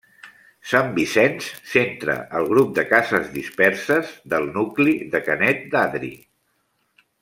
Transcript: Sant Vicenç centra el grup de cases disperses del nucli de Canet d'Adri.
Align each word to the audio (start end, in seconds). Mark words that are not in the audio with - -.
Sant 0.69 0.87
Vicenç 0.95 1.49
centra 1.73 2.15
el 2.41 2.49
grup 2.55 2.73
de 2.79 2.87
cases 2.95 3.31
disperses 3.37 4.17
del 4.35 4.53
nucli 4.59 4.99
de 5.17 5.27
Canet 5.31 5.67
d'Adri. 5.77 6.15